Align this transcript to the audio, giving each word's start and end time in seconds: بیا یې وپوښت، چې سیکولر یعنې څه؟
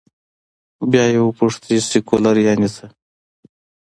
بیا 0.91 1.03
یې 1.13 1.19
وپوښت، 1.23 1.61
چې 1.67 1.75
سیکولر 1.89 2.35
یعنې 2.47 2.67
څه؟ 2.75 2.85